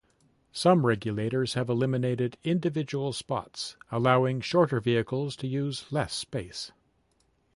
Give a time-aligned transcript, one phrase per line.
[0.51, 6.71] Some regulators have eliminated individual spots allowing shorter vehicles to use less space.